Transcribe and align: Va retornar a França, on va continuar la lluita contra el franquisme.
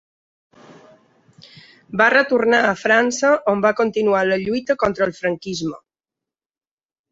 Va 2.01 2.07
retornar 2.13 2.63
a 2.71 2.73
França, 2.85 3.35
on 3.55 3.63
va 3.67 3.75
continuar 3.83 4.25
la 4.33 4.41
lluita 4.47 4.79
contra 4.87 5.09
el 5.11 5.17
franquisme. 5.21 5.81